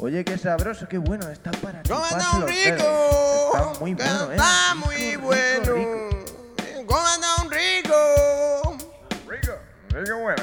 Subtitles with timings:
[0.00, 2.50] Oye, qué sabroso, qué bueno, está para ¿Cómo los dedos.
[2.50, 3.52] rico?
[3.54, 4.34] Está muy bueno, ¿eh?
[4.34, 5.74] Está Rico, muy rico, bueno.
[5.74, 6.84] rico.
[6.86, 8.76] ¿Cómo está un rico?
[9.28, 9.52] Rico,
[9.90, 10.42] rico bueno.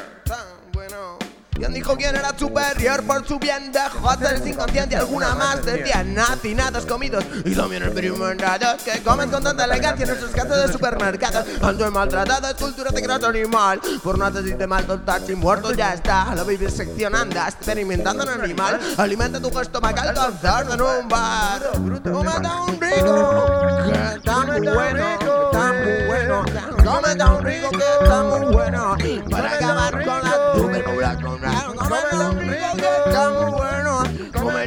[1.62, 3.72] ¿Quién dijo quién era superior por su bien?
[3.72, 5.64] Dejó de ser inconsciente alguna más.
[5.64, 10.58] decía nati, natas comidos y también experimentados que comen con tanta elegancia en nuestros casos
[10.58, 11.46] de supermercados.
[11.62, 15.94] Ando maltratado es cultura de grato animal por no hacerte mal tontar si muerto ya
[15.94, 16.34] está.
[16.34, 18.80] La vivisección anda experimentando en animal.
[18.98, 21.62] Alimenta tu estomacal con cerdo en un bar.
[21.74, 23.46] Cómete un rico
[23.86, 26.44] que está muy bueno que está muy bueno.
[26.84, 28.98] Cómete un rico que está muy bueno.
[29.30, 29.58] Para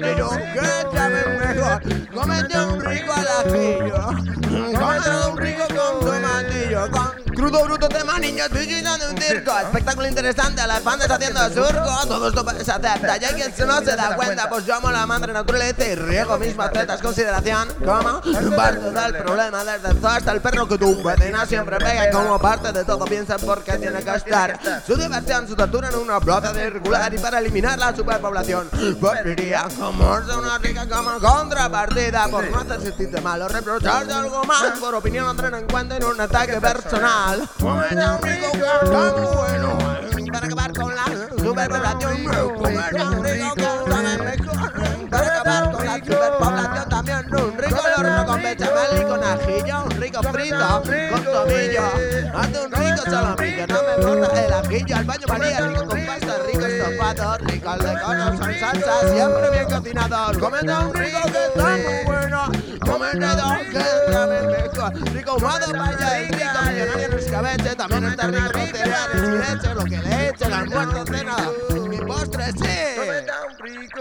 [0.00, 1.82] cómete yo que sabe mejor.
[2.12, 4.43] Cómete un rico al
[7.34, 9.58] Crudo, bruto, tema, niño, estoy llenando un circo.
[9.58, 12.06] Espectáculo interesante, las bandas haciendo surco.
[12.06, 15.06] Todo esto se acepta, y hay quien no se da cuenta Pues yo amo la
[15.06, 18.20] madre naturaleza y riego mis atletas Consideración, ¿cómo?
[18.56, 19.64] Parte del problema.
[19.64, 22.08] desde el zoo hasta el perro que tu vecina siempre pega.
[22.08, 24.58] Y como parte de todo piensan por qué tiene que estar.
[24.86, 28.68] Su diversión, su tortura en una flota circular Y para eliminar la superpoblación.
[29.00, 32.28] Pues diría, como es una rica como contrapartida.
[32.28, 34.78] Por no hacer sentirte mal o reprocharte algo más.
[34.78, 39.12] Por opinión no tener en cuenta en un ataque personal Cómete un rico que está
[39.16, 39.78] muy bueno
[40.30, 42.12] Para acabar con la superpoblación
[43.14, 48.26] un rico que sabe mejor Para acabar con la superpoblación También un rico al horno
[48.26, 51.82] con bechamel y con ajillo Un rico frito con tomillo.
[52.34, 56.34] Hazte un rico solomillo No me importa el ajillo Al baño María rico con pasta
[56.46, 61.64] Rico estofado Rico al decono con salsa Siempre bien cocinado Cómete un rico que está
[61.64, 62.52] muy bueno.
[62.84, 64.23] Cómete dos que sabe
[64.90, 66.36] mejor Rico modo vaya y rico.
[66.36, 68.58] Millonario en escabeche También está rico.
[68.58, 71.36] Cereales y leche Lo que le echen al muerto cena
[71.88, 73.00] Mi postre sí.
[73.60, 74.00] Rico.